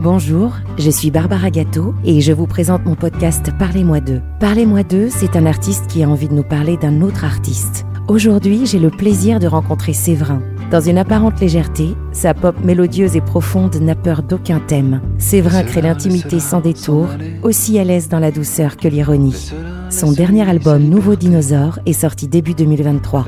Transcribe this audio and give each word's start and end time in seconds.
Bonjour, 0.00 0.52
je 0.78 0.90
suis 0.90 1.10
Barbara 1.10 1.50
Gâteau 1.50 1.92
et 2.04 2.20
je 2.20 2.32
vous 2.32 2.46
présente 2.46 2.86
mon 2.86 2.94
podcast 2.94 3.50
Parlez-moi 3.58 3.98
d'eux. 3.98 4.22
Parlez-moi 4.38 4.84
d'eux, 4.84 5.08
c'est 5.10 5.34
un 5.34 5.44
artiste 5.44 5.88
qui 5.88 6.04
a 6.04 6.08
envie 6.08 6.28
de 6.28 6.34
nous 6.34 6.44
parler 6.44 6.76
d'un 6.76 7.02
autre 7.02 7.24
artiste. 7.24 7.84
Aujourd'hui, 8.06 8.64
j'ai 8.64 8.78
le 8.78 8.90
plaisir 8.90 9.40
de 9.40 9.48
rencontrer 9.48 9.92
Séverin. 9.92 10.40
Dans 10.70 10.82
une 10.82 10.98
apparente 10.98 11.40
légèreté, 11.40 11.96
sa 12.12 12.34
pop 12.34 12.54
mélodieuse 12.62 13.16
et 13.16 13.22
profonde 13.22 13.76
n'a 13.76 13.94
peur 13.94 14.22
d'aucun 14.22 14.60
thème. 14.60 15.00
Séverin 15.16 15.62
crée 15.62 15.80
l'intimité 15.80 16.40
sans 16.40 16.60
détour, 16.60 17.08
aussi 17.42 17.78
à 17.78 17.84
l'aise 17.84 18.10
dans 18.10 18.18
la 18.18 18.30
douceur 18.30 18.76
que 18.76 18.86
l'ironie. 18.86 19.50
Son 19.88 20.12
dernier 20.12 20.46
album 20.46 20.82
Nouveau 20.82 21.16
Dinosaure 21.16 21.78
est 21.86 21.94
sorti 21.94 22.28
début 22.28 22.52
2023. 22.52 23.24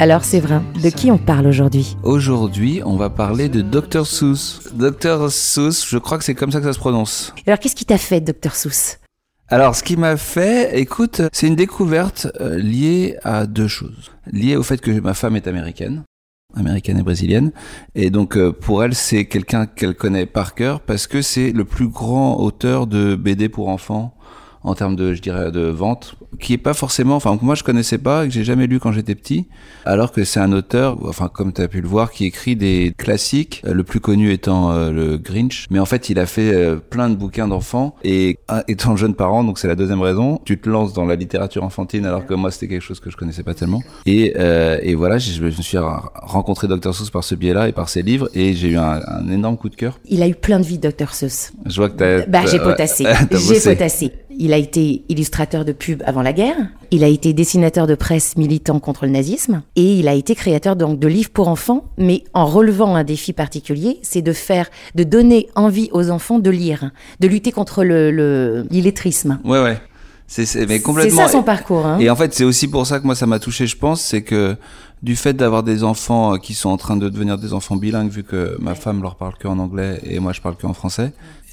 Alors 0.00 0.24
Séverin, 0.24 0.64
de 0.82 0.90
qui 0.90 1.12
on 1.12 1.18
parle 1.18 1.46
aujourd'hui? 1.46 1.96
Aujourd'hui, 2.02 2.82
on 2.84 2.96
va 2.96 3.08
parler 3.08 3.48
de 3.48 3.60
Dr 3.60 4.04
Seuss. 4.04 4.62
Dr 4.74 5.30
Seuss, 5.30 5.88
je 5.88 5.98
crois 5.98 6.18
que 6.18 6.24
c'est 6.24 6.34
comme 6.34 6.50
ça 6.50 6.58
que 6.58 6.66
ça 6.66 6.72
se 6.72 6.80
prononce. 6.80 7.32
Alors 7.46 7.60
qu'est-ce 7.60 7.76
qui 7.76 7.84
t'a 7.84 7.98
fait, 7.98 8.20
Dr 8.20 8.52
Seuss? 8.52 8.98
Alors, 9.48 9.76
ce 9.76 9.84
qui 9.84 9.96
m'a 9.96 10.16
fait, 10.16 10.76
écoute, 10.80 11.20
c'est 11.32 11.46
une 11.46 11.54
découverte 11.54 12.26
euh, 12.40 12.58
liée 12.58 13.16
à 13.22 13.46
deux 13.46 13.68
choses. 13.68 14.10
Liée 14.32 14.56
au 14.56 14.62
fait 14.62 14.78
que 14.78 14.90
ma 15.00 15.12
femme 15.12 15.36
est 15.36 15.46
américaine, 15.46 16.02
américaine 16.56 16.98
et 16.98 17.02
brésilienne, 17.02 17.52
et 17.94 18.10
donc 18.10 18.36
euh, 18.36 18.52
pour 18.52 18.82
elle, 18.82 18.94
c'est 18.94 19.26
quelqu'un 19.26 19.66
qu'elle 19.66 19.94
connaît 19.94 20.26
par 20.26 20.54
cœur 20.54 20.80
parce 20.80 21.06
que 21.06 21.22
c'est 21.22 21.52
le 21.52 21.64
plus 21.64 21.88
grand 21.88 22.38
auteur 22.40 22.86
de 22.86 23.14
BD 23.14 23.48
pour 23.48 23.68
enfants 23.68 24.14
en 24.64 24.74
termes 24.74 24.96
de, 24.96 25.14
je 25.14 25.20
dirais, 25.20 25.52
de 25.52 25.60
vente, 25.60 26.16
qui 26.40 26.54
est 26.54 26.58
pas 26.58 26.74
forcément, 26.74 27.16
enfin 27.16 27.38
moi 27.40 27.54
je 27.54 27.62
connaissais 27.62 27.98
pas, 27.98 28.24
que 28.24 28.30
j'ai 28.30 28.44
jamais 28.44 28.66
lu 28.66 28.80
quand 28.80 28.92
j'étais 28.92 29.14
petit, 29.14 29.46
alors 29.84 30.10
que 30.10 30.24
c'est 30.24 30.40
un 30.40 30.52
auteur, 30.52 30.98
enfin 31.06 31.28
comme 31.32 31.52
tu 31.52 31.62
as 31.62 31.68
pu 31.68 31.80
le 31.80 31.88
voir, 31.88 32.10
qui 32.10 32.24
écrit 32.24 32.56
des 32.56 32.94
classiques, 32.96 33.62
euh, 33.66 33.74
le 33.74 33.84
plus 33.84 34.00
connu 34.00 34.32
étant 34.32 34.72
euh, 34.72 34.90
le 34.90 35.18
Grinch, 35.18 35.66
mais 35.70 35.78
en 35.78 35.84
fait 35.84 36.08
il 36.08 36.18
a 36.18 36.26
fait 36.26 36.52
euh, 36.54 36.76
plein 36.76 37.10
de 37.10 37.14
bouquins 37.14 37.46
d'enfants 37.46 37.94
et 38.04 38.38
étant 38.68 38.96
jeune 38.96 39.14
parent, 39.14 39.44
donc 39.44 39.58
c'est 39.58 39.68
la 39.68 39.76
deuxième 39.76 40.00
raison, 40.00 40.40
tu 40.44 40.58
te 40.58 40.68
lances 40.68 40.94
dans 40.94 41.04
la 41.04 41.16
littérature 41.16 41.62
enfantine 41.62 42.06
alors 42.06 42.24
que 42.24 42.34
moi 42.34 42.50
c'était 42.50 42.68
quelque 42.68 42.82
chose 42.82 43.00
que 43.00 43.10
je 43.10 43.16
connaissais 43.16 43.42
pas 43.42 43.54
tellement. 43.54 43.82
Et, 44.06 44.34
et 44.82 44.94
voilà, 44.94 45.18
je, 45.18 45.42
me 45.42 45.50
suis 45.50 45.78
rencontré 45.78 46.68
Dr 46.68 46.94
Seuss 46.94 47.10
par 47.10 47.22
ce 47.22 47.34
biais-là 47.34 47.68
et 47.68 47.72
par 47.72 47.88
ses 47.88 48.02
livres 48.02 48.28
et 48.34 48.54
j'ai 48.54 48.70
eu 48.70 48.76
un, 48.76 49.00
un, 49.06 49.30
énorme 49.30 49.56
coup 49.56 49.68
de 49.68 49.76
cœur. 49.76 49.98
Il 50.06 50.22
a 50.22 50.28
eu 50.28 50.34
plein 50.34 50.58
de 50.58 50.64
vie, 50.64 50.78
Dr 50.78 51.12
Seuss. 51.12 51.52
Je 51.66 51.76
vois 51.76 51.90
que 51.90 51.96
t'as... 51.96 52.26
Bah 52.26 52.46
j'ai 52.46 52.58
potassé, 52.58 53.04
j'ai 53.30 53.60
potassé. 53.60 54.12
Il 54.38 54.52
a 54.52 54.56
été 54.56 55.04
illustrateur 55.08 55.64
de 55.64 55.72
pub 55.72 56.02
avant 56.06 56.22
la 56.22 56.32
guerre, 56.32 56.56
il 56.90 57.04
a 57.04 57.08
été 57.08 57.32
dessinateur 57.32 57.86
de 57.86 57.94
presse 57.94 58.36
militant 58.36 58.80
contre 58.80 59.06
le 59.06 59.12
nazisme, 59.12 59.62
et 59.76 59.98
il 59.98 60.08
a 60.08 60.14
été 60.14 60.34
créateur 60.34 60.76
donc 60.76 60.98
de 60.98 61.08
livres 61.08 61.30
pour 61.30 61.48
enfants, 61.48 61.84
mais 61.98 62.24
en 62.34 62.46
relevant 62.46 62.94
un 62.94 63.04
défi 63.04 63.32
particulier, 63.32 63.98
c'est 64.02 64.22
de 64.22 64.32
faire, 64.32 64.68
de 64.94 65.04
donner 65.04 65.48
envie 65.54 65.88
aux 65.92 66.10
enfants 66.10 66.38
de 66.38 66.50
lire, 66.50 66.90
de 67.20 67.28
lutter 67.28 67.52
contre 67.52 67.84
le 67.84 68.66
l'illettrisme. 68.70 69.38
ouais, 69.44 69.62
ouais. 69.62 69.78
C'est 70.26 70.66
mais 70.66 70.80
complètement. 70.80 71.18
C'est 71.18 71.26
ça 71.26 71.32
son 71.32 71.42
parcours. 71.42 71.86
Hein. 71.86 71.98
Et 71.98 72.08
en 72.08 72.16
fait, 72.16 72.32
c'est 72.32 72.44
aussi 72.44 72.66
pour 72.66 72.86
ça 72.86 72.98
que 72.98 73.04
moi 73.04 73.14
ça 73.14 73.26
m'a 73.26 73.38
touché, 73.38 73.66
je 73.66 73.76
pense, 73.76 74.00
c'est 74.00 74.22
que 74.22 74.56
du 75.02 75.16
fait 75.16 75.34
d'avoir 75.34 75.62
des 75.62 75.84
enfants 75.84 76.38
qui 76.38 76.54
sont 76.54 76.70
en 76.70 76.78
train 76.78 76.96
de 76.96 77.10
devenir 77.10 77.36
des 77.36 77.52
enfants 77.52 77.76
bilingues, 77.76 78.10
vu 78.10 78.24
que 78.24 78.56
ma 78.58 78.74
femme 78.74 79.02
leur 79.02 79.16
parle 79.16 79.34
que 79.38 79.46
en 79.46 79.58
anglais 79.58 80.00
et 80.02 80.18
moi 80.18 80.32
je 80.32 80.40
parle 80.40 80.56
que 80.56 80.66
en 80.66 80.72
français, 80.72 81.12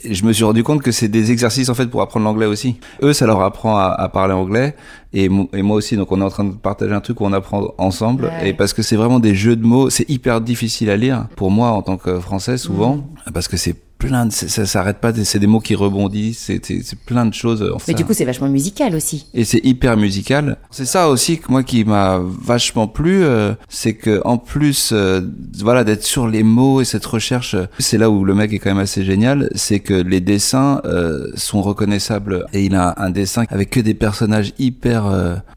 je 0.09 0.25
me 0.25 0.33
suis 0.33 0.43
rendu 0.43 0.63
compte 0.63 0.81
que 0.81 0.91
c'est 0.91 1.07
des 1.07 1.31
exercices 1.31 1.69
en 1.69 1.73
fait 1.73 1.87
pour 1.87 2.01
apprendre 2.01 2.25
l'anglais 2.25 2.45
aussi. 2.45 2.77
Eux, 3.01 3.13
ça 3.13 3.25
leur 3.25 3.41
apprend 3.41 3.77
à, 3.77 3.87
à 3.87 4.09
parler 4.09 4.33
anglais 4.33 4.75
et, 5.13 5.25
et, 5.25 5.61
moi 5.61 5.75
aussi. 5.77 5.95
Donc 5.95 6.11
on 6.11 6.21
est 6.21 6.23
en 6.23 6.29
train 6.29 6.43
de 6.43 6.53
partager 6.53 6.93
un 6.93 7.01
truc 7.01 7.21
où 7.21 7.25
on 7.25 7.33
apprend 7.33 7.73
ensemble. 7.77 8.31
Et 8.43 8.53
parce 8.53 8.73
que 8.73 8.81
c'est 8.81 8.95
vraiment 8.95 9.19
des 9.19 9.35
jeux 9.35 9.55
de 9.55 9.65
mots, 9.65 9.89
c'est 9.89 10.09
hyper 10.09 10.41
difficile 10.41 10.89
à 10.89 10.97
lire 10.97 11.27
pour 11.35 11.51
moi 11.51 11.69
en 11.71 11.81
tant 11.81 11.97
que 11.97 12.19
français 12.19 12.57
souvent, 12.57 12.97
mmh. 12.97 13.31
parce 13.33 13.47
que 13.47 13.57
c'est 13.57 13.75
plein 14.01 14.25
de, 14.25 14.31
ça 14.31 14.65
s'arrête 14.65 14.97
pas, 14.97 15.13
c'est 15.13 15.37
des 15.37 15.47
mots 15.47 15.59
qui 15.59 15.75
rebondissent, 15.75 16.51
c'est 16.63 16.99
plein 17.05 17.25
de 17.25 17.33
choses. 17.33 17.69
Enfin, 17.73 17.85
Mais 17.89 17.93
du 17.93 18.03
coup, 18.03 18.13
c'est 18.13 18.25
vachement 18.25 18.49
musical 18.49 18.95
aussi. 18.95 19.27
Et 19.35 19.45
c'est 19.45 19.63
hyper 19.63 19.95
musical. 19.95 20.57
C'est 20.71 20.85
ça 20.85 21.09
aussi 21.09 21.37
que 21.37 21.51
moi 21.51 21.61
qui 21.61 21.85
m'a 21.85 22.19
vachement 22.19 22.87
plu, 22.87 23.23
euh, 23.23 23.53
c'est 23.69 23.93
que 23.93 24.19
en 24.25 24.39
plus, 24.39 24.89
euh, 24.91 25.21
voilà, 25.59 25.83
d'être 25.83 26.03
sur 26.03 26.27
les 26.27 26.41
mots 26.41 26.81
et 26.81 26.85
cette 26.85 27.05
recherche, 27.05 27.55
c'est 27.77 27.99
là 27.99 28.09
où 28.09 28.25
le 28.25 28.33
mec 28.33 28.51
est 28.53 28.59
quand 28.59 28.71
même 28.71 28.79
assez 28.79 29.03
génial, 29.03 29.49
c'est 29.53 29.79
que 29.79 29.93
les 29.93 30.19
dessins 30.19 30.81
euh, 30.85 31.27
sont 31.35 31.61
reconnaissables 31.61 32.45
et 32.53 32.65
il 32.65 32.75
a 32.75 32.95
un 32.97 33.11
dessin 33.11 33.43
avec 33.49 33.69
que 33.69 33.79
des 33.79 33.93
personnages 33.93 34.53
hyper 34.57 35.03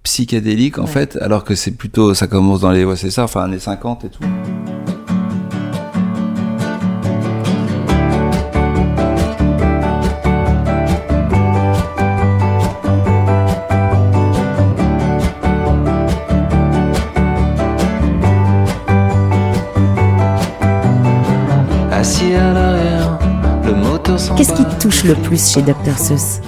psychédéliques 0.03 0.79
en 0.79 0.87
fait, 0.87 1.17
alors 1.23 1.45
que 1.45 1.55
c'est 1.55 1.71
plutôt, 1.71 2.13
ça 2.13 2.27
commence 2.27 2.61
dans 2.61 2.71
les, 2.71 2.85
ouais, 2.85 2.97
c'est 2.97 3.11
ça, 3.11 3.25
enfin 3.25 3.45
années 3.45 3.59
50 3.59 4.05
et 4.05 4.09
tout. 4.09 4.25
Touche 25.05 25.17
le 25.17 25.23
plus 25.23 25.53
chez 25.53 25.63
Dr 25.63 25.99
Seuss 25.99 26.41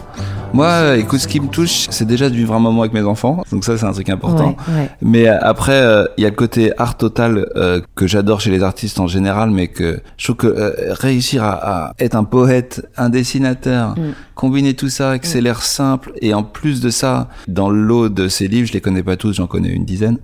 moi, 0.52 0.96
écoute, 0.96 1.18
ce 1.18 1.28
qui 1.28 1.38
me 1.38 1.48
touche, 1.48 1.86
c'est 1.90 2.06
déjà 2.06 2.30
de 2.30 2.34
vivre 2.34 2.54
un 2.54 2.60
moment 2.60 2.80
avec 2.80 2.94
mes 2.94 3.02
enfants. 3.02 3.42
Donc 3.52 3.62
ça, 3.62 3.76
c'est 3.76 3.84
un 3.84 3.92
truc 3.92 4.08
important. 4.08 4.56
Mais 5.02 5.28
euh, 5.28 5.36
après, 5.42 5.78
euh, 5.78 6.06
il 6.16 6.22
y 6.22 6.24
a 6.24 6.30
le 6.30 6.34
côté 6.34 6.72
art 6.78 6.96
total 6.96 7.46
euh, 7.56 7.82
que 7.94 8.06
j'adore 8.06 8.40
chez 8.40 8.50
les 8.50 8.62
artistes 8.62 8.98
en 8.98 9.06
général, 9.06 9.50
mais 9.50 9.68
que 9.68 10.00
je 10.16 10.24
trouve 10.24 10.36
que 10.36 10.74
réussir 10.92 11.44
à, 11.44 11.92
être 11.98 12.14
un 12.14 12.24
poète, 12.24 12.88
un 12.96 13.10
dessinateur, 13.10 13.98
mm. 13.98 14.14
combiner 14.34 14.72
tout 14.72 14.88
ça 14.88 15.10
avec 15.10 15.26
ses 15.26 15.42
l'air 15.42 15.60
simple, 15.60 16.12
et 16.22 16.32
en 16.32 16.44
plus 16.44 16.80
de 16.80 16.88
ça, 16.88 17.28
dans 17.48 17.68
l'eau 17.68 18.08
de 18.08 18.28
ces 18.28 18.48
livres, 18.48 18.68
je 18.68 18.72
les 18.72 18.80
connais 18.80 19.02
pas 19.02 19.16
tous, 19.16 19.34
j'en 19.34 19.48
connais 19.48 19.68
une 19.68 19.84
dizaine. 19.84 20.16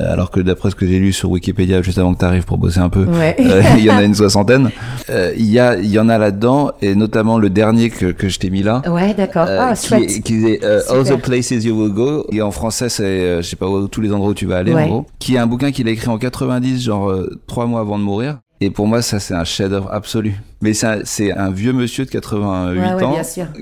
Euh, 0.00 0.12
alors 0.12 0.30
que 0.30 0.40
d'après 0.40 0.70
ce 0.70 0.74
que 0.74 0.86
j'ai 0.86 0.98
lu 0.98 1.12
sur 1.12 1.30
Wikipédia 1.30 1.80
juste 1.82 1.98
avant 1.98 2.14
que 2.14 2.18
tu 2.18 2.24
arrives 2.24 2.44
pour 2.44 2.58
bosser 2.58 2.80
un 2.80 2.88
peu, 2.88 3.06
euh, 3.08 3.32
il 3.78 3.84
y 3.84 3.90
en 3.90 3.96
a 3.96 4.02
une 4.02 4.14
soixantaine. 4.14 4.70
Euh, 5.08 5.32
il 5.36 5.50
y 5.50 5.58
a, 5.58 5.76
il 5.76 5.88
y 5.88 5.98
en 5.98 6.08
a 6.08 6.18
là-dedans 6.18 6.72
et 6.82 6.94
notamment 6.94 7.38
le 7.38 7.50
dernier 7.50 7.90
que, 7.90 8.06
que 8.06 8.28
je 8.28 8.38
t'ai 8.38 8.50
mis 8.50 8.62
là. 8.62 8.82
Ouais, 8.88 9.14
d'accord. 9.14 9.46
Ah, 9.48 9.74
qui, 9.74 10.22
qui 10.22 10.46
est 10.46 10.64
All 10.64 11.04
the 11.04 11.16
Places 11.16 11.64
You 11.64 11.80
Will 11.80 11.92
Go 11.92 12.26
et 12.32 12.42
en 12.42 12.50
français 12.50 12.88
c'est 12.88 13.42
je 13.42 13.48
sais 13.48 13.56
pas 13.56 13.68
où, 13.68 13.86
tous 13.88 14.00
les 14.00 14.12
endroits 14.12 14.30
où 14.30 14.34
tu 14.34 14.46
vas 14.46 14.58
aller 14.58 14.74
en 14.74 14.86
gros. 14.86 15.06
Qui 15.18 15.36
est 15.36 15.38
un 15.38 15.46
bouquin 15.46 15.70
qu'il 15.70 15.88
a 15.88 15.90
écrit 15.90 16.08
en 16.08 16.18
90, 16.18 16.82
genre 16.82 17.14
trois 17.46 17.66
mois 17.66 17.80
avant 17.80 17.98
de 17.98 18.04
mourir. 18.04 18.38
Et 18.60 18.70
pour 18.70 18.86
moi, 18.86 19.02
ça, 19.02 19.18
c'est 19.18 19.34
un 19.34 19.44
chef-d'œuvre 19.44 19.92
absolu. 19.92 20.40
Mais 20.62 20.72
c'est 20.72 21.32
un, 21.32 21.50
vieux 21.50 21.72
monsieur 21.72 22.06
de 22.06 22.10
88 22.10 23.02
ans 23.02 23.16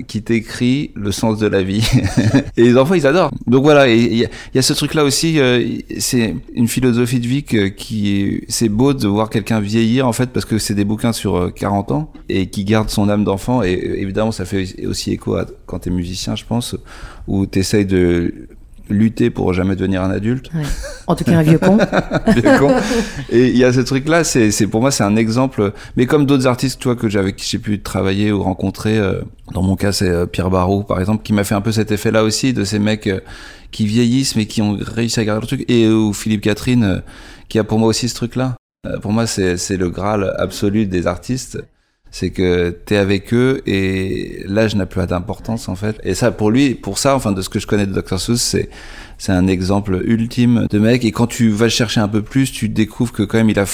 qui 0.07 0.23
t'écrit 0.23 0.93
le 0.95 1.11
sens 1.11 1.39
de 1.39 1.47
la 1.49 1.63
vie. 1.63 1.85
et 2.57 2.63
les 2.63 2.77
enfants, 2.77 2.95
ils 2.95 3.07
adorent. 3.07 3.31
Donc 3.47 3.65
voilà, 3.65 3.89
il 3.89 4.15
y, 4.15 4.29
y, 4.55 4.59
a 4.59 4.63
ce 4.63 4.73
truc-là 4.75 5.03
aussi. 5.03 5.41
Euh, 5.41 5.67
c'est 5.99 6.37
une 6.55 6.69
philosophie 6.69 7.19
de 7.19 7.27
vie 7.27 7.43
qui 7.43 8.45
c'est 8.49 8.69
beau 8.69 8.93
de 8.93 9.09
voir 9.09 9.31
quelqu'un 9.31 9.59
vieillir 9.59 10.07
en 10.07 10.13
fait 10.13 10.31
parce 10.31 10.45
que 10.45 10.59
c'est 10.59 10.75
des 10.75 10.85
bouquins 10.85 11.13
sur 11.13 11.53
40 11.53 11.91
euh, 11.91 11.95
ans 11.95 12.13
et 12.29 12.47
qui 12.47 12.65
garde 12.65 12.89
son 12.89 13.09
âme 13.09 13.25
d'enfant. 13.25 13.65
Et 13.65 13.73
évidemment, 13.73 14.31
ça 14.31 14.45
fait 14.45 14.87
aussi 14.87 15.11
écho 15.11 15.35
à 15.35 15.47
quand 15.67 15.81
t'es 15.81 15.91
musicien, 15.91 16.37
je 16.37 16.45
pense, 16.45 16.77
où 17.27 17.47
t'essayes 17.47 17.87
de 17.87 18.49
lutter 18.89 19.31
pour 19.31 19.53
jamais 19.53 19.77
devenir 19.77 20.03
un 20.03 20.11
adulte. 20.11 20.51
En 21.07 21.15
tout 21.15 21.25
cas, 21.25 21.39
un 21.39 21.43
vieux 21.43 21.59
con. 21.59 21.79
vieux 22.29 22.59
con. 22.59 22.75
Et 23.31 23.49
il 23.49 23.57
y 23.57 23.65
a 23.65 23.73
ce 23.73 23.81
truc-là, 23.81 24.25
c'est, 24.25 24.51
c'est 24.51 24.67
pour 24.67 24.81
moi, 24.81 24.91
c'est 24.91 25.05
un 25.05 25.17
exemple. 25.17 25.73
Mais 25.97 26.07
comme 26.07 26.27
d'autres 26.27 26.47
artistes, 26.47 26.81
toi, 26.81 26.97
que 26.97 27.09
j'avais, 27.09 27.33
qui 27.33 27.49
j'ai 27.49 27.59
pu 27.59 27.81
travailler 27.81 28.33
ou 28.33 28.43
rencontrer, 28.43 28.99
euh, 28.99 29.23
dans 29.53 29.63
mon 29.63 29.77
cas, 29.77 29.93
c'est 29.93 30.09
euh, 30.09 30.27
Pierre 30.27 30.51
Barrault, 30.51 30.83
par 30.83 31.01
exemple, 31.01 31.23
qui 31.23 31.33
m'a 31.33 31.45
fait 31.45 31.55
un 31.55 31.61
peu 31.61 31.73
cet 31.73 31.91
effet-là 31.91 32.25
aussi, 32.25 32.53
de 32.53 32.65
ces 32.65 32.79
mecs 32.79 33.07
euh, 33.07 33.21
qui 33.71 33.87
vieillissent, 33.87 34.37
mais 34.37 34.47
qui 34.47 34.63
ont 34.63 34.79
réussi 34.81 35.21
à 35.21 35.25
garder 35.25 35.41
le 35.41 35.47
truc. 35.47 35.65
Et 35.69 35.89
ou 35.89 36.13
Philippe 36.13 36.43
Catherine, 36.43 37.03
qui 37.49 37.59
a 37.59 37.65
pour 37.65 37.79
moi 37.79 37.89
aussi 37.89 38.09
ce 38.09 38.15
truc-là. 38.15 38.57
pour 39.01 39.13
moi, 39.13 39.27
c'est, 39.27 39.57
c'est 39.57 39.77
le 39.77 39.91
graal 39.91 40.35
absolu 40.39 40.87
des 40.87 41.07
artistes 41.07 41.59
c'est 42.13 42.31
que 42.31 42.71
t'es 42.71 42.97
avec 42.97 43.33
eux 43.33 43.63
et 43.67 44.45
l'âge 44.47 44.77
n'a 44.77 44.87
plus 44.87 45.05
d'importance 45.07 45.69
en 45.69 45.75
fait. 45.75 45.99
Et 46.05 46.15
ça, 46.15 46.31
pour 46.31 46.51
lui, 46.51 46.75
pour 46.75 46.99
ça, 46.99 47.17
enfin 47.17 47.33
de 47.33 47.41
ce 47.41 47.49
que 47.49 47.59
je 47.59 47.67
connais 47.67 47.87
de 47.87 48.01
Dr 48.01 48.21
Seuss, 48.21 48.41
c'est 48.41 48.69
c'est 49.19 49.33
un 49.33 49.47
exemple 49.47 50.03
ultime 50.05 50.67
de 50.71 50.79
mec. 50.79 51.05
Et 51.05 51.11
quand 51.11 51.27
tu 51.27 51.49
vas 51.49 51.69
chercher 51.69 52.01
un 52.01 52.09
peu 52.09 52.23
plus, 52.23 52.53
tu 52.53 52.69
découvres 52.69 53.13
que 53.13 53.23
quand 53.23 53.39
même 53.39 53.51
il 53.51 53.59
a 53.59 53.65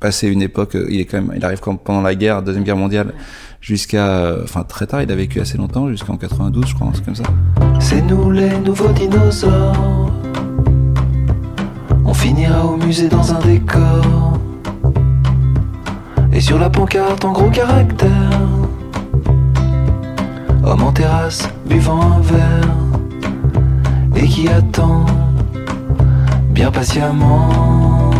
passé 0.00 0.28
une 0.28 0.42
époque, 0.42 0.76
il 0.88 1.00
est 1.00 1.06
quand 1.06 1.22
même, 1.22 1.32
il 1.34 1.44
arrive 1.44 1.60
pendant 1.60 2.02
la 2.02 2.14
guerre, 2.14 2.42
deuxième 2.42 2.64
guerre 2.64 2.76
mondiale, 2.76 3.14
jusqu'à, 3.60 4.36
enfin 4.44 4.64
très 4.64 4.86
tard, 4.86 5.02
il 5.02 5.10
a 5.10 5.16
vécu 5.16 5.40
assez 5.40 5.56
longtemps, 5.56 5.88
jusqu'en 5.88 6.16
92, 6.16 6.66
je 6.66 6.74
crois, 6.74 6.92
c'est 6.94 7.04
comme 7.04 7.14
ça. 7.14 7.24
C'est 7.80 8.02
nous 8.02 8.30
les 8.30 8.58
nouveaux 8.58 8.92
dinosaures. 8.92 10.12
On 12.04 12.14
finira 12.14 12.66
au 12.66 12.76
musée 12.76 13.08
dans 13.08 13.32
un 13.32 13.40
décor 13.40 14.27
et 16.38 16.40
sur 16.40 16.56
la 16.56 16.70
pancarte 16.70 17.24
en 17.24 17.32
gros 17.32 17.50
caractère, 17.50 18.40
homme 20.64 20.82
en 20.84 20.92
terrasse 20.92 21.48
buvant 21.66 22.00
un 22.00 22.20
verre 22.20 22.76
et 24.14 24.28
qui 24.28 24.46
attend 24.46 25.04
bien 26.50 26.70
patiemment 26.70 28.10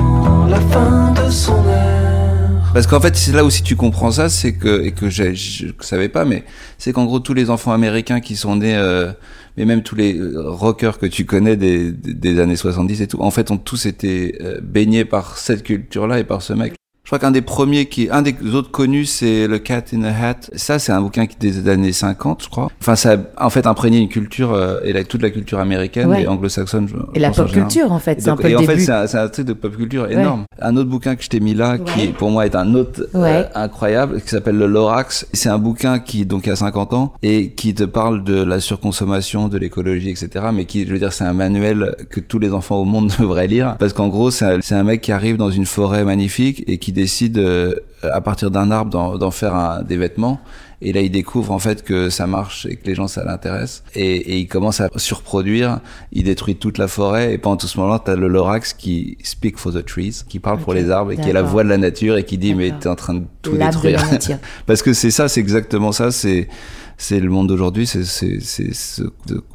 la 0.50 0.58
fin 0.58 1.12
de 1.12 1.30
son 1.30 1.62
air. 1.68 2.72
Parce 2.74 2.88
qu'en 2.88 3.00
fait, 3.00 3.14
c'est 3.14 3.30
là 3.30 3.44
où 3.44 3.50
si 3.50 3.62
tu 3.62 3.76
comprends 3.76 4.10
ça, 4.10 4.28
c'est 4.28 4.54
que 4.54 4.82
et 4.84 4.90
que 4.90 5.08
je 5.08 5.66
savais 5.78 6.08
pas, 6.08 6.24
mais 6.24 6.42
c'est 6.76 6.92
qu'en 6.92 7.04
gros 7.04 7.20
tous 7.20 7.34
les 7.34 7.50
enfants 7.50 7.72
américains 7.72 8.18
qui 8.18 8.34
sont 8.34 8.56
nés, 8.56 8.76
euh, 8.76 9.12
mais 9.56 9.64
même 9.64 9.84
tous 9.84 9.94
les 9.94 10.18
euh, 10.18 10.42
rockers 10.50 10.98
que 10.98 11.06
tu 11.06 11.24
connais 11.24 11.56
des, 11.56 11.92
des, 11.92 12.40
années 12.40 12.56
70 12.56 13.00
et 13.00 13.06
tout, 13.06 13.20
en 13.20 13.30
fait, 13.30 13.52
ont 13.52 13.58
tous 13.58 13.86
été 13.86 14.38
euh, 14.42 14.58
baignés 14.60 15.04
par 15.04 15.38
cette 15.38 15.62
culture-là 15.62 16.18
et 16.18 16.24
par 16.24 16.42
ce 16.42 16.52
mec. 16.52 16.74
Je 17.08 17.10
crois 17.14 17.20
qu'un 17.20 17.30
des 17.30 17.40
premiers 17.40 17.86
qui, 17.86 18.10
un 18.10 18.20
des 18.20 18.34
autres 18.52 18.70
connus, 18.70 19.06
c'est 19.06 19.46
le 19.46 19.58
Cat 19.58 19.84
in 19.94 20.02
a 20.04 20.10
Hat. 20.10 20.40
Ça, 20.54 20.78
c'est 20.78 20.92
un 20.92 21.00
bouquin 21.00 21.24
qui 21.24 21.38
des 21.38 21.66
années 21.66 21.92
50, 21.94 22.42
je 22.44 22.50
crois. 22.50 22.68
Enfin, 22.82 22.96
ça 22.96 23.16
a 23.38 23.46
en 23.46 23.48
fait 23.48 23.66
imprégné 23.66 23.96
une 23.96 24.10
culture 24.10 24.52
euh, 24.52 24.80
et 24.84 24.92
la, 24.92 25.04
toute 25.04 25.22
la 25.22 25.30
culture 25.30 25.58
américaine 25.58 26.10
Ouais. 26.10 26.24
et 26.24 26.28
anglo-saxonne. 26.28 26.86
Et 27.14 27.18
la 27.18 27.30
en 27.30 27.32
pop 27.32 27.50
culture, 27.50 27.90
en 27.92 27.98
fait, 27.98 28.20
c'est 28.20 28.28
un 28.28 28.36
peu 28.36 28.46
et 28.46 28.50
le 28.50 28.58
en 28.58 28.62
fait, 28.64 28.78
c'est 28.80 28.92
un, 28.92 29.24
un 29.24 29.28
truc 29.28 29.46
de 29.46 29.54
pop 29.54 29.74
culture 29.74 30.10
énorme. 30.10 30.44
Un 30.60 30.76
autre 30.76 30.90
bouquin 30.90 31.16
que 31.16 31.22
je 31.24 31.30
t'ai 31.30 31.40
mis 31.40 31.54
là, 31.54 31.78
qui 31.78 32.08
pour 32.08 32.30
moi 32.30 32.44
est 32.44 32.54
un 32.54 32.74
autre 32.74 33.08
euh, 33.14 33.44
incroyable, 33.54 34.20
qui 34.20 34.28
s'appelle 34.28 34.58
le 34.58 34.66
Lorax. 34.66 35.26
C'est 35.32 35.48
un 35.48 35.58
bouquin 35.58 36.00
qui 36.00 36.26
donc 36.26 36.46
a 36.46 36.56
50 36.56 36.92
ans 36.92 37.14
et 37.22 37.52
qui 37.52 37.72
te 37.72 37.84
parle 37.84 38.22
de 38.22 38.34
la 38.42 38.60
surconsommation, 38.60 39.48
de 39.48 39.56
l'écologie, 39.56 40.10
etc. 40.10 40.44
Mais 40.52 40.66
qui, 40.66 40.86
je 40.86 40.92
veux 40.92 40.98
dire, 40.98 41.14
c'est 41.14 41.24
un 41.24 41.32
manuel 41.32 41.96
que 42.10 42.20
tous 42.20 42.38
les 42.38 42.52
enfants 42.52 42.76
au 42.76 42.84
monde 42.84 43.10
devraient 43.18 43.46
lire, 43.46 43.76
parce 43.78 43.94
qu'en 43.94 44.08
gros, 44.08 44.30
c'est 44.30 44.72
un 44.72 44.84
mec 44.84 45.00
qui 45.00 45.10
arrive 45.12 45.38
dans 45.38 45.50
une 45.50 45.64
forêt 45.64 46.04
magnifique 46.04 46.64
et 46.66 46.76
qui 46.76 46.92
décide 46.98 47.38
euh, 47.38 47.74
à 48.02 48.20
partir 48.20 48.50
d'un 48.50 48.70
arbre 48.70 49.18
d'en 49.18 49.30
faire 49.30 49.54
un, 49.54 49.82
des 49.82 49.96
vêtements. 49.96 50.40
Et 50.80 50.92
là, 50.92 51.00
il 51.00 51.10
découvre 51.10 51.52
en 51.52 51.58
fait 51.58 51.82
que 51.82 52.08
ça 52.08 52.28
marche 52.28 52.64
et 52.66 52.76
que 52.76 52.86
les 52.86 52.94
gens 52.94 53.08
ça 53.08 53.24
l'intéresse. 53.24 53.82
Et, 53.94 54.16
et 54.16 54.38
il 54.38 54.46
commence 54.46 54.80
à 54.80 54.88
surproduire. 54.94 55.80
Il 56.12 56.24
détruit 56.24 56.54
toute 56.54 56.78
la 56.78 56.86
forêt. 56.86 57.32
Et 57.32 57.38
pendant 57.38 57.56
tout 57.56 57.66
ce 57.66 57.78
moment-là, 57.78 58.00
t'as 58.04 58.14
le 58.14 58.28
Lorax 58.28 58.74
qui 58.74 59.18
speak 59.24 59.58
for 59.58 59.72
the 59.72 59.84
trees, 59.84 60.22
qui 60.28 60.38
parle 60.38 60.58
pour 60.58 60.74
les 60.74 60.90
arbres 60.90 61.12
et 61.12 61.16
qui 61.16 61.28
est 61.28 61.32
la 61.32 61.42
voix 61.42 61.64
de 61.64 61.68
la 61.68 61.78
nature 61.78 62.16
et 62.16 62.24
qui 62.24 62.38
dit 62.38 62.54
mais 62.54 62.72
t'es 62.78 62.88
en 62.88 62.94
train 62.94 63.14
de 63.14 63.24
tout 63.42 63.52
de 63.52 63.58
détruire. 63.58 64.04
Parce 64.66 64.82
que 64.82 64.92
c'est 64.92 65.10
ça, 65.10 65.28
c'est 65.28 65.40
exactement 65.40 65.90
ça. 65.90 66.12
C'est 66.12 66.48
c'est 66.96 67.20
le 67.20 67.30
monde 67.30 67.48
d'aujourd'hui. 67.48 67.86
C'est 67.86 68.04
c'est 68.04 68.40
ce 68.40 69.02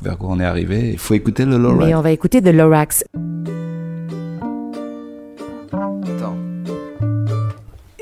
vers 0.02 0.18
quoi 0.18 0.30
on 0.32 0.40
est 0.42 0.46
arrivé. 0.46 0.92
Il 0.92 1.00
faut 1.00 1.14
écouter 1.14 1.46
le 1.46 1.58
Lorax. 1.58 1.86
Mais 1.86 1.96
on 1.96 2.02
va 2.02 2.12
écouter 2.12 2.42
de 2.42 2.52
Lorax. 2.52 3.06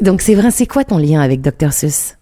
Donc, 0.01 0.21
c'est 0.21 0.35
vrai, 0.35 0.51
c'est 0.51 0.65
quoi 0.65 0.83
ton 0.83 0.97
lien 0.97 1.21
avec 1.21 1.41
Dr. 1.41 1.71
Seuss? 1.73 2.15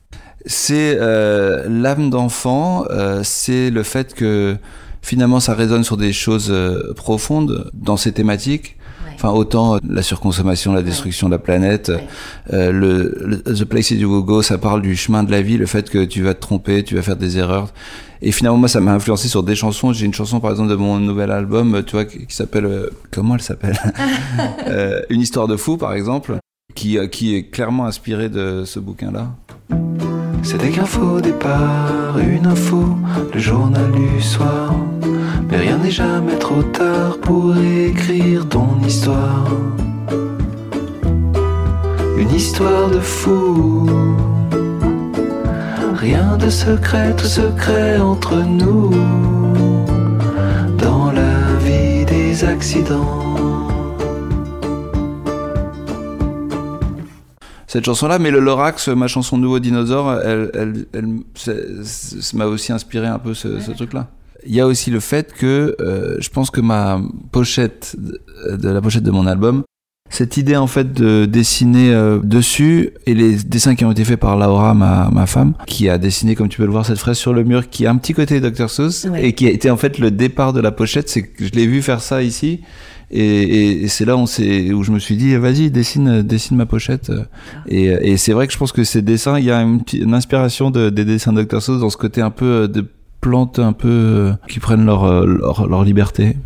C'est 0.45 0.97
euh, 0.99 1.65
l'âme 1.69 2.09
d'enfant, 2.09 2.85
euh, 2.89 3.21
c'est 3.23 3.69
le 3.69 3.83
fait 3.83 4.13
que 4.13 4.57
finalement 5.01 5.39
ça 5.39 5.53
résonne 5.53 5.83
sur 5.83 5.95
des 5.97 6.11
choses 6.13 6.49
euh, 6.49 6.93
profondes 6.93 7.69
dans 7.73 7.97
ces 7.97 8.11
thématiques. 8.13 8.77
Ouais. 9.05 9.11
Enfin, 9.15 9.29
autant 9.31 9.75
euh, 9.75 9.79
la 9.87 10.01
surconsommation, 10.01 10.71
la 10.73 10.81
destruction 10.81 11.27
de 11.27 11.33
la 11.33 11.39
planète, 11.39 11.89
Ouais. 11.89 12.07
euh, 12.53 12.71
le, 12.71 13.17
le 13.25 13.37
The 13.53 13.65
Places 13.65 13.91
You 13.91 14.09
Will 14.13 14.25
Go, 14.25 14.41
ça 14.41 14.57
parle 14.57 14.81
du 14.81 14.95
chemin 14.95 15.23
de 15.23 15.31
la 15.31 15.41
vie, 15.41 15.57
le 15.57 15.65
fait 15.65 15.89
que 15.89 16.03
tu 16.05 16.21
vas 16.23 16.33
te 16.33 16.39
tromper, 16.41 16.83
tu 16.83 16.95
vas 16.95 17.01
faire 17.01 17.17
des 17.17 17.37
erreurs. 17.37 17.73
Et 18.21 18.31
finalement, 18.31 18.57
moi, 18.57 18.69
ça 18.69 18.79
m'a 18.81 18.93
influencé 18.93 19.27
sur 19.29 19.43
des 19.43 19.55
chansons. 19.55 19.91
J'ai 19.93 20.05
une 20.05 20.13
chanson, 20.13 20.39
par 20.39 20.51
exemple, 20.51 20.69
de 20.69 20.75
mon 20.75 20.99
nouvel 20.99 21.31
album, 21.31 21.83
tu 21.85 21.93
vois, 21.93 22.05
qui, 22.05 22.25
qui 22.25 22.35
s'appelle 22.35 22.65
euh, 22.65 22.89
comment 23.11 23.35
elle 23.35 23.41
s'appelle? 23.41 23.77
Une 25.09 25.21
histoire 25.21 25.47
de 25.47 25.55
fou, 25.57 25.77
par 25.77 25.93
exemple, 25.93 26.37
qui 26.75 26.97
euh, 26.97 27.07
qui 27.07 27.35
est 27.35 27.43
clairement 27.43 27.85
inspirée 27.85 28.29
de 28.29 28.63
ce 28.65 28.79
bouquin-là. 28.79 29.27
C'était 30.41 30.69
qu'un 30.69 30.85
faux 30.85 31.21
départ, 31.21 32.17
une 32.17 32.47
info, 32.47 32.83
le 33.33 33.39
journal 33.39 33.91
du 33.91 34.21
soir. 34.21 34.73
Mais 35.49 35.57
rien 35.57 35.77
n'est 35.77 35.91
jamais 35.91 36.37
trop 36.37 36.63
tard 36.63 37.17
pour 37.19 37.55
écrire 37.57 38.47
ton 38.47 38.79
histoire. 38.85 39.45
Une 42.17 42.31
histoire 42.31 42.89
de 42.89 42.99
fou. 42.99 43.89
Rien 45.95 46.37
de 46.37 46.49
secret, 46.49 47.15
tout 47.15 47.25
secret 47.25 47.97
entre 47.99 48.35
nous. 48.35 48.91
Dans 50.77 51.11
la 51.11 51.55
vie 51.63 52.05
des 52.05 52.43
accidents. 52.43 53.28
Cette 57.69 57.85
chanson-là, 57.85 58.17
mais 58.17 58.31
le 58.31 58.39
Lorax, 58.39 58.87
ma 58.89 59.07
chanson 59.07 59.37
Nouveau 59.37 59.59
Dinosaure, 59.59 60.11
elle, 60.25 60.49
elle, 60.55 60.85
elle, 60.91 61.07
ça 61.35 61.53
m'a 62.33 62.47
aussi 62.47 62.71
inspiré 62.73 63.05
un 63.05 63.19
peu 63.19 63.35
ce, 63.35 63.59
ce 63.59 63.71
truc-là. 63.71 64.07
Il 64.47 64.55
y 64.55 64.59
a 64.59 64.65
aussi 64.65 64.89
le 64.89 64.99
fait 64.99 65.31
que 65.33 65.75
euh, 65.79 66.15
je 66.19 66.29
pense 66.29 66.49
que 66.49 66.61
ma 66.61 66.99
pochette, 67.31 67.95
de, 67.99 68.57
de 68.57 68.69
la 68.69 68.81
pochette 68.81 69.03
de 69.03 69.11
mon 69.11 69.27
album, 69.27 69.61
cette 70.09 70.37
idée 70.37 70.55
en 70.55 70.65
fait 70.65 70.91
de 70.93 71.25
dessiner 71.25 71.93
euh, 71.93 72.17
dessus 72.23 72.89
et 73.05 73.13
les 73.13 73.35
dessins 73.35 73.75
qui 73.75 73.85
ont 73.85 73.91
été 73.91 74.03
faits 74.03 74.19
par 74.19 74.35
Laura, 74.35 74.73
ma, 74.73 75.11
ma 75.11 75.27
femme, 75.27 75.53
qui 75.67 75.89
a 75.89 75.99
dessiné, 75.99 76.33
comme 76.33 76.49
tu 76.49 76.57
peux 76.57 76.65
le 76.65 76.71
voir, 76.71 76.87
cette 76.87 76.97
fraise 76.97 77.17
sur 77.17 77.33
le 77.33 77.43
mur, 77.43 77.69
qui 77.69 77.85
a 77.85 77.91
un 77.91 77.97
petit 77.97 78.13
côté 78.13 78.39
Dr 78.41 78.69
Seuss 78.71 79.05
Ouais. 79.11 79.27
et 79.27 79.33
qui 79.33 79.45
a 79.45 79.51
été 79.51 79.69
en 79.69 79.77
fait 79.77 79.99
le 79.99 80.09
départ 80.09 80.53
de 80.53 80.59
la 80.61 80.71
pochette, 80.71 81.07
c'est 81.07 81.21
que 81.21 81.45
je 81.45 81.51
l'ai 81.51 81.67
vu 81.67 81.83
faire 81.83 82.01
ça 82.01 82.23
ici. 82.23 82.61
Et, 83.11 83.87
c'est 83.87 84.05
là 84.05 84.15
où, 84.15 84.25
je 84.27 84.91
me 84.91 84.99
suis 84.99 85.15
dit, 85.15 85.35
vas-y, 85.35 85.71
dessine, 85.71 86.21
dessine 86.21 86.57
ma 86.57 86.65
pochette. 86.65 87.11
Et, 87.67 87.85
et 87.85 88.17
c'est 88.17 88.33
vrai 88.33 88.47
que 88.47 88.53
je 88.53 88.57
pense 88.57 88.71
que 88.71 88.83
ces 88.83 89.01
dessins, 89.01 89.39
il 89.39 89.45
y 89.45 89.51
a 89.51 89.61
une, 89.61 90.13
inspiration 90.13 90.71
de, 90.71 90.89
des 90.89 91.05
dessins 91.05 91.33
de 91.33 91.43
Dr. 91.43 91.61
Seuss 91.61 91.79
dans 91.81 91.89
ce 91.89 91.97
côté 91.97 92.21
un 92.21 92.29
peu 92.31 92.45
euh, 92.45 92.67
de 92.67 92.85
plantes 93.21 93.59
un 93.59 93.73
peu 93.73 93.87
euh, 93.89 94.31
qui 94.47 94.59
prennent 94.59 94.85
leur, 94.85 95.03
euh, 95.03 95.25
leur, 95.25 95.67
leur 95.67 95.83
liberté. 95.83 96.37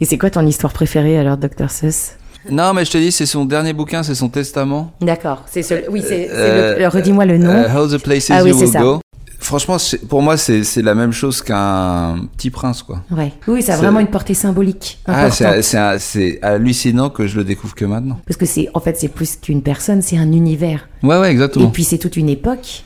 Et 0.00 0.04
c'est 0.04 0.18
quoi 0.18 0.30
ton 0.30 0.46
histoire 0.46 0.72
préférée 0.72 1.18
alors, 1.18 1.36
Dr. 1.36 1.70
Seuss 1.70 2.12
Non, 2.50 2.72
mais 2.74 2.84
je 2.84 2.90
te 2.90 2.98
dis, 2.98 3.12
c'est 3.12 3.26
son 3.26 3.44
dernier 3.44 3.72
bouquin, 3.72 4.02
c'est 4.02 4.14
son 4.14 4.28
testament. 4.28 4.92
D'accord, 5.00 5.44
c'est 5.46 5.62
ce... 5.62 5.88
oui, 5.90 6.02
c'est 6.06 6.28
Euh, 6.30 6.88
redis-moi 6.88 7.24
le 7.26 7.38
nom. 7.38 7.64
How 7.74 7.86
the 7.88 8.02
Places 8.02 8.30
Ah 8.30 8.42
oui, 8.42 8.50
You 8.50 8.56
c'est 8.58 8.64
Will 8.64 8.72
ça. 8.72 8.80
Go. 8.80 9.00
Franchement, 9.44 9.76
pour 10.08 10.22
moi, 10.22 10.38
c'est 10.38 10.62
la 10.82 10.94
même 10.94 11.12
chose 11.12 11.42
qu'un 11.42 12.16
petit 12.36 12.48
prince, 12.48 12.82
quoi. 12.82 13.02
Ouais. 13.10 13.30
Oui, 13.46 13.62
ça 13.62 13.74
a 13.74 13.76
c'est- 13.76 13.82
vraiment 13.82 14.00
une 14.00 14.06
portée 14.06 14.32
symbolique 14.32 14.98
Ah, 15.06 15.28
c'est 15.30 16.38
hallucinant 16.42 17.10
que 17.10 17.26
je 17.26 17.36
le 17.36 17.44
découvre 17.44 17.74
que 17.74 17.84
maintenant. 17.84 18.18
Parce 18.26 18.38
que 18.38 18.46
c'est, 18.46 18.68
en 18.72 18.80
fait, 18.80 18.96
c'est 18.98 19.08
plus 19.08 19.36
qu'une 19.36 19.60
personne, 19.62 20.00
c'est 20.00 20.16
un 20.16 20.32
univers. 20.32 20.88
Ouais, 21.02 21.18
ouais, 21.18 21.28
Et 21.28 21.32
exactement. 21.32 21.68
puis 21.70 21.84
c'est 21.84 21.98
toute 21.98 22.16
une 22.16 22.30
époque. 22.30 22.84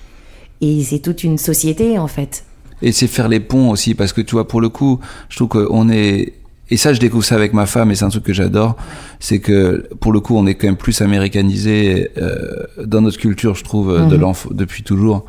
Et 0.61 0.83
c'est 0.83 0.99
toute 0.99 1.23
une 1.23 1.39
société, 1.39 1.97
en 1.97 2.09
fait. 2.09 2.45
Et 2.83 2.91
c'est 2.91 3.07
faire 3.07 3.29
les 3.29 3.39
ponts 3.41 3.71
aussi, 3.71 3.95
parce 3.95 4.13
que 4.13 4.21
tu 4.21 4.33
vois, 4.33 4.49
pour 4.49 4.61
le 4.61 4.69
coup, 4.69 4.99
je 5.29 5.37
trouve 5.37 5.49
qu'on 5.49 5.89
est. 5.91 6.35
Et 6.71 6.77
ça, 6.77 6.93
je 6.93 6.99
découvre 6.99 7.25
ça 7.25 7.37
avec 7.37 7.53
ma 7.55 7.67
femme, 7.67 7.93
et 7.93 7.95
c'est 7.95 8.05
un 8.05 8.09
truc 8.11 8.25
que 8.25 8.33
j'adore. 8.33 8.77
C'est 9.21 9.39
que, 9.39 9.89
pour 10.01 10.13
le 10.13 10.19
coup, 10.19 10.37
on 10.37 10.47
est 10.47 10.55
quand 10.57 10.67
même 10.67 10.77
plus 10.77 11.01
américanisé 11.03 12.11
euh, 12.19 12.65
dans 12.85 13.01
notre 13.01 13.17
culture, 13.19 13.55
je 13.55 13.63
trouve, 13.65 13.91
euh, 13.93 14.07
de 14.07 14.17
Mhm. 14.17 14.33
depuis 14.53 14.83
toujours. 14.83 15.25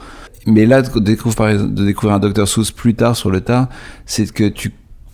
Mais 0.47 0.65
là, 0.65 0.81
de 0.81 0.99
découvrir, 0.99 1.35
par 1.35 1.49
exemple, 1.49 1.73
de 1.73 1.85
découvrir 1.85 2.15
un 2.15 2.19
Dr. 2.19 2.47
Seuss 2.47 2.71
plus 2.71 2.95
tard 2.95 3.15
sur 3.15 3.29
le 3.29 3.41
tas, 3.41 3.69
c'est 4.05 4.31
que 4.31 4.45
tu 4.47 4.71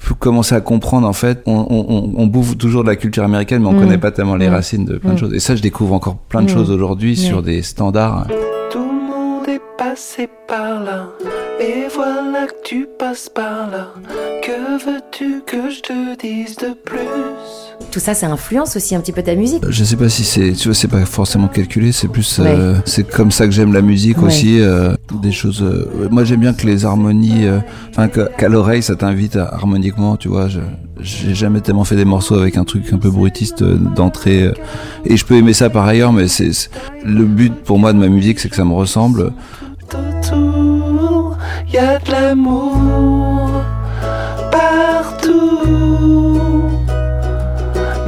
peux 0.08 0.14
commencer 0.16 0.54
à 0.56 0.62
comprendre, 0.62 1.08
en 1.08 1.14
fait, 1.14 1.42
on, 1.48 1.54
on, 1.70 1.86
on- 1.90 2.14
on 2.18 2.28
bouffe 2.28 2.58
toujours 2.58 2.84
de 2.84 2.90
la 2.90 2.96
culture 2.96 3.24
américaine, 3.24 3.62
mais 3.64 3.70
on 3.70 3.74
Mhm. 3.74 3.80
connaît 3.80 3.98
pas 3.98 4.12
tellement 4.12 4.36
les 4.36 4.48
Mhm. 4.48 4.54
racines 4.54 4.86
de 4.86 4.98
plein 4.98 5.14
de 5.14 5.18
choses. 5.20 5.34
Et 5.34 5.40
ça, 5.40 5.56
je 5.56 5.62
découvre 5.64 5.94
encore 5.94 6.18
plein 6.18 6.42
de 6.42 6.50
Mhm. 6.50 6.54
choses 6.56 6.70
aujourd'hui 6.72 7.16
sur 7.18 7.42
des 7.42 7.62
standards. 7.64 8.28
Tout 8.72 8.78
le 8.80 8.86
monde 8.86 9.48
est 9.48 9.62
passé 9.78 10.30
par 10.48 10.84
là, 10.84 11.08
et 11.60 11.88
voilà 11.94 12.46
que 12.48 12.54
tu 12.64 12.88
passes 13.00 13.30
par 13.30 13.70
là. 13.72 13.88
Que 14.44 14.86
veux-tu 14.86 15.42
que 15.48 15.72
je 15.72 15.82
te 15.82 16.16
dise 16.22 16.56
de 16.58 16.74
plus? 16.86 17.65
Tout 17.92 18.00
ça, 18.00 18.14
ça 18.14 18.28
influence 18.28 18.76
aussi 18.76 18.94
un 18.96 19.00
petit 19.00 19.12
peu 19.14 19.24
ta 19.24 19.36
musique. 19.36 19.64
Je 19.70 19.84
sais 19.84 19.96
pas 19.96 20.10
si 20.10 20.24
c'est, 20.26 20.52
tu 20.54 20.68
vois, 20.68 20.76
c'est 20.76 20.88
pas 20.90 21.06
forcément 21.06 21.48
calculé, 21.48 21.92
c'est 21.94 22.08
plus, 22.10 22.40
euh, 22.42 22.76
c'est 22.86 23.08
comme 23.10 23.32
ça 23.32 23.46
que 23.46 23.52
j'aime 23.52 23.72
la 23.74 23.82
musique 23.82 24.18
Ouais. 24.18 24.26
aussi, 24.26 24.60
euh, 24.60 24.96
des 25.22 25.32
choses. 25.32 25.62
euh, 25.64 26.08
moi, 26.12 26.24
j'aime 26.26 26.42
bien 26.42 26.54
que 26.54 26.66
les 26.68 26.86
harmonies, 26.86 27.46
enfin, 27.92 28.08
qu'à 28.10 28.50
l'oreille, 28.50 28.84
ça 28.84 28.96
t'invite 28.96 29.38
harmoniquement, 29.38 30.18
tu 30.18 30.28
vois. 30.28 30.48
Je, 30.50 30.60
j'ai 31.02 31.34
jamais 31.36 31.62
tellement 31.62 31.84
fait 31.86 31.96
des 31.96 32.06
morceaux 32.06 32.36
avec 32.36 32.58
un 32.58 32.64
truc 32.66 32.92
un 32.92 32.98
peu 32.98 33.10
brutiste 33.10 33.64
d'entrée, 33.64 34.44
euh, 34.44 34.54
et 35.06 35.16
je 35.16 35.26
peux 35.26 35.36
aimer 35.36 35.54
ça 35.54 35.70
par 35.70 35.86
ailleurs, 35.86 36.12
mais 36.12 36.28
c'est, 36.28 36.52
le 37.06 37.24
but 37.26 37.54
pour 37.54 37.80
moi 37.80 37.94
de 37.94 37.98
ma 37.98 38.08
musique, 38.08 38.40
c'est 38.40 38.50
que 38.50 38.56
ça 38.58 38.66
me 38.66 38.74
ressemble. 38.74 39.32
Autour, 39.94 41.38
y 41.72 41.78
a 41.78 42.00
de 42.00 42.12
l'amour 42.12 43.35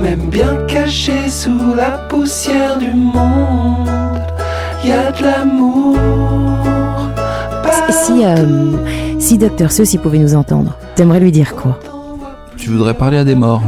Même 0.07 0.29
bien 0.29 0.55
caché 0.67 1.27
sous 1.29 1.75
la 1.75 1.91
poussière 2.07 2.77
du 2.77 2.93
monde, 2.93 3.89
y 4.85 4.91
a 4.91 5.11
de 5.11 5.21
l'amour 5.21 5.97
Si, 7.91 8.23
euh, 8.23 9.19
si 9.19 9.37
Dr. 9.37 9.69
Seuss, 9.69 9.93
il 9.95 9.99
pouvait 9.99 10.19
nous 10.19 10.33
entendre, 10.33 10.77
t'aimerais 10.95 11.19
lui 11.19 11.33
dire 11.33 11.55
quoi? 11.55 11.77
Tu 12.55 12.69
voudrais 12.69 12.93
parler 12.93 13.17
à 13.17 13.25
des 13.25 13.35
morts? 13.35 13.63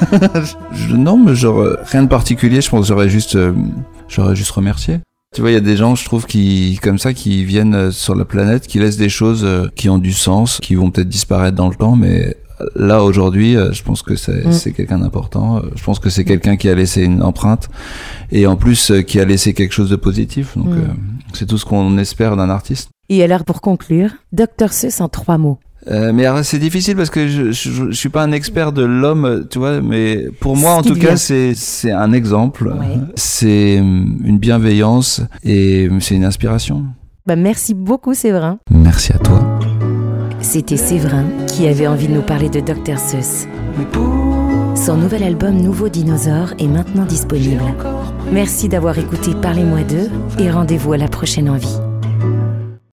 Je- 0.72 0.94
Non, 0.94 1.16
mais 1.18 1.34
genre, 1.34 1.58
euh, 1.60 1.76
rien 1.86 2.04
de 2.04 2.08
particulier. 2.08 2.60
Je 2.60 2.70
pense 2.70 2.82
que 2.82 2.86
j'aurais 2.86 3.08
juste, 3.08 3.34
euh, 3.34 3.52
j'aurais 4.08 4.36
juste 4.36 4.52
remercié. 4.52 5.00
Tu 5.34 5.40
vois, 5.40 5.50
il 5.50 5.54
y 5.54 5.56
a 5.56 5.60
des 5.60 5.76
gens, 5.76 5.96
je 5.96 6.04
trouve, 6.04 6.26
qui, 6.26 6.78
comme 6.80 6.98
ça, 6.98 7.12
qui 7.12 7.44
viennent 7.44 7.74
euh, 7.74 7.90
sur 7.90 8.14
la 8.14 8.24
planète, 8.24 8.68
qui 8.68 8.78
laissent 8.78 8.96
des 8.98 9.08
choses 9.08 9.44
qui 9.74 9.88
ont 9.88 9.98
du 9.98 10.12
sens, 10.12 10.60
qui 10.62 10.76
vont 10.76 10.90
peut-être 10.92 11.08
disparaître 11.08 11.56
dans 11.56 11.68
le 11.68 11.74
temps, 11.74 11.96
mais 11.96 12.36
là 12.74 13.02
aujourd'hui, 13.04 13.56
euh, 13.56 13.72
je 13.72 13.82
pense 13.82 14.02
que 14.02 14.16
c'est 14.16 14.44
Mm. 14.46 14.72
quelqu'un 14.74 14.98
d'important. 14.98 15.58
Euh, 15.58 15.60
Je 15.76 15.82
pense 15.84 15.98
que 15.98 16.10
c'est 16.10 16.24
quelqu'un 16.24 16.56
qui 16.56 16.68
a 16.68 16.74
laissé 16.74 17.02
une 17.02 17.22
empreinte 17.22 17.68
et 18.32 18.46
en 18.46 18.56
plus 18.56 18.90
euh, 18.90 19.02
qui 19.02 19.20
a 19.20 19.24
laissé 19.24 19.52
quelque 19.54 19.72
chose 19.72 19.90
de 19.90 19.96
positif. 19.96 20.56
Donc 20.56 20.68
Mm. 20.68 20.78
euh, 20.78 20.86
c'est 21.32 21.46
tout 21.46 21.58
ce 21.58 21.64
qu'on 21.64 21.98
espère 21.98 22.36
d'un 22.36 22.50
artiste. 22.50 22.88
Et 23.08 23.22
alors 23.22 23.44
pour 23.44 23.60
conclure, 23.60 24.10
Dr 24.32 24.72
Seuss 24.72 25.00
en 25.00 25.08
trois 25.08 25.38
mots. 25.38 25.58
Euh, 25.88 26.12
mais 26.12 26.26
alors, 26.26 26.44
c'est 26.44 26.58
difficile 26.58 26.96
parce 26.96 27.10
que 27.10 27.28
je, 27.28 27.52
je, 27.52 27.70
je 27.70 27.90
suis 27.92 28.08
pas 28.08 28.24
un 28.24 28.32
expert 28.32 28.72
de 28.72 28.82
l'homme, 28.82 29.46
tu 29.48 29.60
vois. 29.60 29.80
Mais 29.80 30.26
pour 30.40 30.56
moi, 30.56 30.72
en 30.72 30.82
tout 30.82 30.96
cas, 30.96 31.14
c'est 31.16 31.54
c'est 31.54 31.92
un 31.92 32.12
exemple. 32.12 32.66
Ouais. 32.66 32.98
C'est 33.14 33.76
une 33.76 34.38
bienveillance 34.38 35.20
et 35.44 35.88
c'est 36.00 36.16
une 36.16 36.24
inspiration. 36.24 36.86
Bah, 37.24 37.36
merci 37.36 37.72
beaucoup 37.74 38.14
Séverin. 38.14 38.58
Merci 38.68 39.12
à 39.12 39.18
toi. 39.18 39.45
C'était 40.48 40.76
Séverin 40.76 41.24
qui 41.48 41.66
avait 41.66 41.88
envie 41.88 42.06
de 42.06 42.12
nous 42.12 42.22
parler 42.22 42.48
de 42.48 42.60
Dr 42.60 43.00
Seuss. 43.00 43.48
Son 44.76 44.96
nouvel 44.96 45.24
album 45.24 45.56
Nouveau 45.56 45.88
Dinosaure 45.88 46.54
est 46.60 46.68
maintenant 46.68 47.04
disponible. 47.04 47.60
Merci 48.30 48.68
d'avoir 48.68 48.96
écouté 48.96 49.32
Parlez-moi 49.42 49.82
d'eux 49.82 50.08
et 50.38 50.48
rendez-vous 50.48 50.92
à 50.92 50.98
la 50.98 51.08
prochaine 51.08 51.50
envie. 51.50 51.76